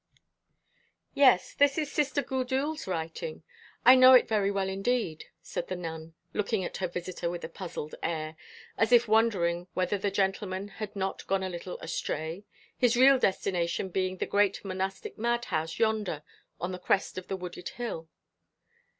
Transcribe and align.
"Yes, 1.13 1.53
this 1.53 1.77
is 1.77 1.91
Sister 1.91 2.23
Gudule's 2.23 2.87
writing. 2.87 3.43
I 3.85 3.93
know 3.93 4.13
it 4.15 4.27
very 4.27 4.49
well 4.49 4.67
indeed," 4.67 5.25
said 5.43 5.67
the 5.67 5.75
nun, 5.75 6.15
looking 6.33 6.63
at 6.65 6.77
her 6.77 6.87
visitor 6.87 7.29
with 7.29 7.43
a 7.43 7.47
puzzled 7.49 7.93
air, 8.01 8.35
as 8.79 8.91
if 8.91 9.07
wondering 9.07 9.67
whether 9.75 9.99
the 9.99 10.09
gentleman 10.09 10.69
had 10.69 10.95
not 10.95 11.27
gone 11.27 11.43
a 11.43 11.49
little 11.49 11.77
astray, 11.81 12.45
his 12.75 12.97
real 12.97 13.19
destination 13.19 13.89
being 13.89 14.17
the 14.17 14.25
great 14.25 14.65
monastic 14.65 15.19
madhouse 15.19 15.77
yonder 15.77 16.23
on 16.59 16.71
the 16.71 16.79
crest 16.79 17.19
of 17.19 17.29
a 17.29 17.35
wooded 17.35 17.69
hill. 17.69 18.09